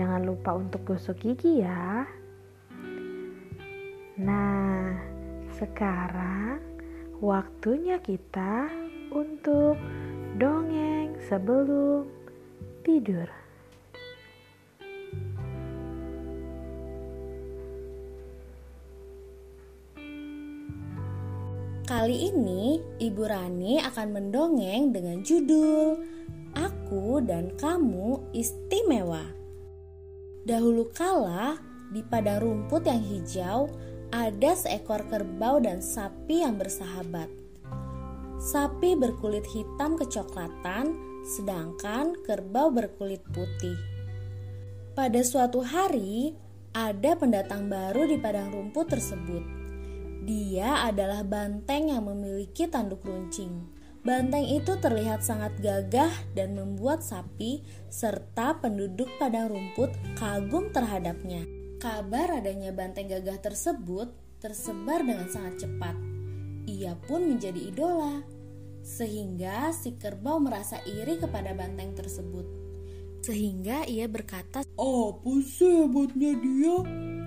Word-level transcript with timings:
jangan 0.00 0.24
lupa 0.24 0.56
untuk 0.56 0.80
gosok 0.88 1.20
gigi 1.20 1.60
ya. 1.60 2.08
Nah, 4.16 4.96
sekarang 5.60 6.56
waktunya 7.20 8.00
kita 8.00 8.72
untuk 9.12 9.76
dongeng 10.40 11.12
sebelum 11.28 12.08
tidur. 12.80 13.28
Kali 21.84 22.32
ini 22.32 22.80
Ibu 23.04 23.22
Rani 23.28 23.84
akan 23.84 24.08
mendongeng 24.16 24.96
dengan 24.96 25.20
judul 25.20 26.00
Aku 26.56 27.20
dan 27.20 27.52
Kamu 27.60 28.32
Istimewa. 28.32 29.39
Dahulu 30.50 30.90
kala 30.90 31.62
di 31.94 32.02
padang 32.02 32.42
rumput 32.42 32.82
yang 32.82 32.98
hijau 32.98 33.70
ada 34.10 34.50
seekor 34.58 35.06
kerbau 35.06 35.62
dan 35.62 35.78
sapi 35.78 36.42
yang 36.42 36.58
bersahabat. 36.58 37.30
Sapi 38.42 38.98
berkulit 38.98 39.46
hitam 39.46 39.94
kecoklatan, 39.94 40.90
sedangkan 41.22 42.18
kerbau 42.26 42.74
berkulit 42.74 43.22
putih. 43.30 43.78
Pada 44.98 45.22
suatu 45.22 45.62
hari, 45.62 46.34
ada 46.74 47.14
pendatang 47.14 47.70
baru 47.70 48.10
di 48.10 48.18
padang 48.18 48.50
rumput 48.50 48.90
tersebut. 48.90 49.46
Dia 50.26 50.82
adalah 50.82 51.22
banteng 51.22 51.94
yang 51.94 52.10
memiliki 52.10 52.66
tanduk 52.66 53.06
runcing. 53.06 53.70
Banteng 54.00 54.48
itu 54.48 54.80
terlihat 54.80 55.20
sangat 55.20 55.52
gagah 55.60 56.08
dan 56.32 56.56
membuat 56.56 57.04
sapi 57.04 57.60
serta 57.92 58.56
penduduk 58.56 59.12
padang 59.20 59.52
rumput 59.52 59.92
kagum 60.16 60.72
terhadapnya. 60.72 61.44
Kabar 61.76 62.40
adanya 62.40 62.72
banteng 62.72 63.12
gagah 63.12 63.36
tersebut 63.44 64.08
tersebar 64.40 65.04
dengan 65.04 65.28
sangat 65.28 65.68
cepat. 65.68 65.92
Ia 66.64 66.96
pun 66.96 67.28
menjadi 67.28 67.60
idola, 67.60 68.24
sehingga 68.80 69.68
si 69.76 69.92
kerbau 70.00 70.40
merasa 70.40 70.80
iri 70.88 71.20
kepada 71.20 71.52
banteng 71.52 71.92
tersebut. 71.92 72.48
Sehingga 73.20 73.84
ia 73.84 74.08
berkata, 74.08 74.64
"Apa 74.80 75.32
sih 75.44 75.84
hebatnya 75.84 76.40
dia? 76.40 76.76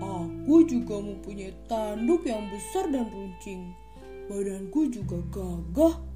Aku 0.00 0.64
juga 0.64 0.96
mempunyai 0.96 1.52
tanduk 1.68 2.24
yang 2.24 2.48
besar 2.48 2.88
dan 2.88 3.04
runcing. 3.12 3.68
Badanku 4.32 4.88
juga 4.88 5.20
gagah, 5.28 6.13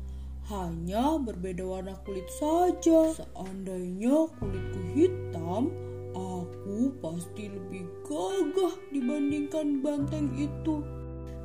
hanya 0.48 1.20
berbeda 1.20 1.60
warna 1.60 1.92
kulit 2.08 2.24
saja. 2.32 3.12
Seandainya 3.12 4.32
kulitku 4.40 4.80
hitam, 4.96 5.68
aku 6.16 6.88
pasti 7.04 7.52
lebih 7.52 7.84
gagah 8.08 8.72
dibandingkan 8.88 9.84
banteng 9.84 10.32
itu. 10.40 10.80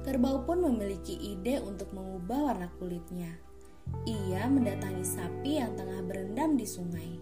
Kerbau 0.07 0.47
pun 0.47 0.63
memiliki 0.63 1.19
ide 1.19 1.59
untuk 1.59 1.91
mengubah 1.91 2.55
warna 2.55 2.71
kulitnya. 2.79 3.35
Ia 4.07 4.47
mendatangi 4.47 5.03
sapi 5.03 5.59
yang 5.59 5.75
tengah 5.75 5.99
berendam 6.07 6.55
di 6.55 6.63
sungai. 6.63 7.19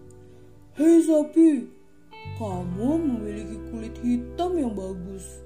Hei 0.78 1.02
sapi, 1.02 1.66
kamu 2.38 2.90
memiliki 3.02 3.58
kulit 3.74 3.98
hitam 3.98 4.54
yang 4.54 4.70
bagus. 4.78 5.42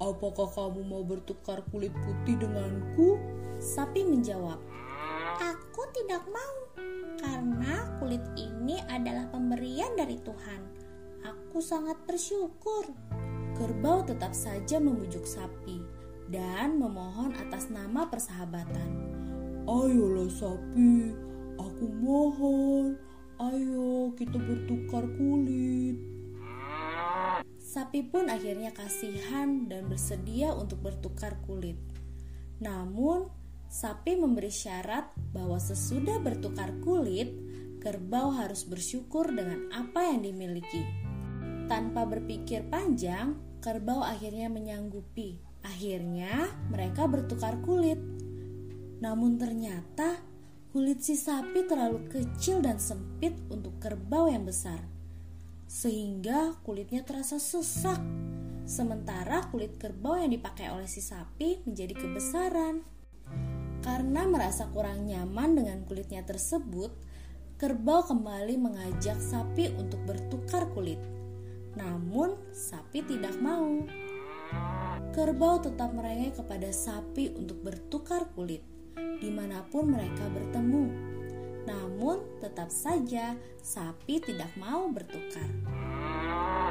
Apakah 0.00 0.48
kamu 0.48 0.80
mau 0.80 1.04
bertukar 1.04 1.60
kulit 1.68 1.92
putih 1.92 2.40
denganku? 2.40 3.20
Sapi 3.60 4.06
menjawab, 4.06 4.62
tidak 5.98 6.22
mau, 6.30 6.56
karena 7.18 7.98
kulit 7.98 8.22
ini 8.38 8.78
adalah 8.86 9.26
pemberian 9.34 9.98
dari 9.98 10.14
Tuhan. 10.22 10.62
Aku 11.26 11.58
sangat 11.58 11.98
bersyukur. 12.06 12.86
Kerbau 13.58 14.06
tetap 14.06 14.30
saja 14.30 14.78
membujuk 14.78 15.26
sapi 15.26 15.82
dan 16.30 16.78
memohon 16.78 17.34
atas 17.34 17.66
nama 17.66 18.06
persahabatan. 18.06 18.90
Ayolah 19.66 20.30
sapi, 20.30 21.10
aku 21.58 21.84
mohon, 21.98 22.94
Ayo 23.38 24.10
kita 24.18 24.34
bertukar 24.34 25.06
kulit. 25.14 25.94
Sapi 27.58 28.02
pun 28.02 28.26
akhirnya 28.26 28.74
kasihan 28.74 29.70
dan 29.70 29.86
bersedia 29.86 30.54
untuk 30.54 30.82
bertukar 30.82 31.38
kulit. 31.46 31.78
Namun, 32.58 33.30
sapi 33.68 34.16
memberi 34.16 34.50
syarat 34.50 35.12
bahwa 35.32 35.60
sesudah 35.60 36.18
bertukar 36.18 36.72
kulit, 36.80 37.30
kerbau 37.78 38.34
harus 38.34 38.64
bersyukur 38.64 39.28
dengan 39.30 39.68
apa 39.70 40.08
yang 40.10 40.24
dimiliki. 40.24 40.82
Tanpa 41.68 42.08
berpikir 42.08 42.66
panjang, 42.72 43.36
kerbau 43.60 44.00
akhirnya 44.00 44.48
menyanggupi. 44.48 45.38
Akhirnya, 45.62 46.48
mereka 46.72 47.04
bertukar 47.04 47.60
kulit. 47.60 48.00
Namun 48.98 49.36
ternyata 49.36 50.18
Kulit 50.68 51.00
si 51.00 51.16
sapi 51.16 51.64
terlalu 51.64 52.12
kecil 52.12 52.60
dan 52.60 52.76
sempit 52.76 53.32
untuk 53.48 53.80
kerbau 53.80 54.28
yang 54.28 54.44
besar, 54.44 54.84
sehingga 55.64 56.60
kulitnya 56.60 57.00
terasa 57.08 57.40
sesak. 57.40 57.96
Sementara 58.68 59.48
kulit 59.48 59.80
kerbau 59.80 60.20
yang 60.20 60.28
dipakai 60.28 60.68
oleh 60.68 60.84
si 60.84 61.00
sapi 61.00 61.64
menjadi 61.64 61.96
kebesaran. 61.96 62.84
Karena 63.80 64.26
merasa 64.26 64.66
kurang 64.68 65.06
nyaman 65.06 65.54
dengan 65.54 65.78
kulitnya 65.86 66.26
tersebut, 66.26 66.90
kerbau 67.58 68.06
kembali 68.06 68.54
mengajak 68.58 69.18
sapi 69.18 69.74
untuk 69.74 70.02
bertukar 70.06 70.70
kulit. 70.74 70.98
Namun, 71.78 72.34
sapi 72.50 73.06
tidak 73.06 73.38
mau. 73.38 73.86
Kerbau 75.14 75.62
tetap 75.62 75.94
merengek 75.94 76.38
kepada 76.38 76.70
sapi 76.74 77.34
untuk 77.36 77.62
bertukar 77.62 78.26
kulit 78.34 78.64
di 79.18 79.30
mana 79.30 79.66
pun 79.66 79.90
mereka 79.90 80.26
bertemu. 80.30 80.84
Namun, 81.66 82.40
tetap 82.40 82.72
saja 82.72 83.36
sapi 83.60 84.22
tidak 84.22 84.48
mau 84.56 84.88
bertukar. 84.88 85.50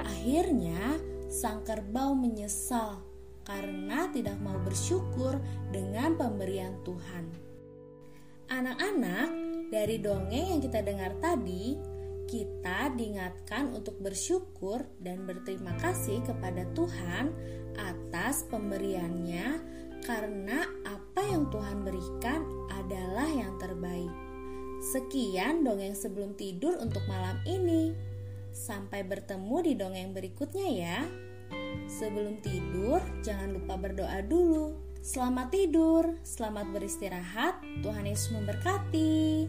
Akhirnya, 0.07 0.97
sang 1.27 1.61
kerbau 1.67 2.15
menyesal 2.15 3.03
karena 3.47 4.11
tidak 4.11 4.35
mau 4.43 4.59
bersyukur 4.59 5.39
dengan 5.71 6.19
pemberian 6.19 6.75
Tuhan. 6.83 7.31
Anak-anak, 8.51 9.29
dari 9.71 10.03
dongeng 10.03 10.59
yang 10.59 10.61
kita 10.63 10.83
dengar 10.83 11.15
tadi, 11.23 11.79
kita 12.27 12.91
diingatkan 12.91 13.71
untuk 13.71 14.03
bersyukur 14.03 14.83
dan 14.99 15.23
berterima 15.23 15.79
kasih 15.79 16.19
kepada 16.27 16.67
Tuhan 16.75 17.31
atas 17.79 18.43
pemberiannya 18.51 19.63
karena 20.03 20.67
apa 20.83 21.21
yang 21.23 21.47
Tuhan 21.47 21.87
berikan 21.87 22.43
adalah 22.75 23.31
yang 23.31 23.55
terbaik. 23.55 24.11
Sekian 24.91 25.63
dongeng 25.63 25.95
sebelum 25.95 26.35
tidur 26.35 26.77
untuk 26.83 27.01
malam 27.07 27.39
ini. 27.47 27.95
Sampai 28.51 29.07
bertemu 29.07 29.57
di 29.63 29.73
dongeng 29.75 30.11
berikutnya 30.11 30.67
ya. 30.67 30.99
Sebelum 31.85 32.41
tidur, 32.41 32.97
jangan 33.21 33.53
lupa 33.53 33.77
berdoa 33.77 34.25
dulu. 34.25 34.73
Selamat 35.05 35.53
tidur, 35.53 36.17
selamat 36.25 36.73
beristirahat. 36.73 37.61
Tuhan 37.85 38.09
Yesus 38.09 38.33
memberkati. 38.33 39.45